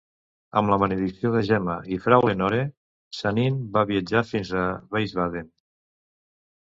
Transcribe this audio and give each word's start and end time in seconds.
Amb 0.59 0.71
la 0.73 0.77
benedicció 0.83 1.31
de 1.35 1.43
Gemma 1.49 1.75
i 1.97 1.99
Frau 2.07 2.25
Lenore, 2.29 2.63
Sanin 3.19 3.61
va 3.79 3.87
viatjar 3.93 4.27
fins 4.33 4.55
a 4.63 4.67
Wiesbaden. 4.97 5.47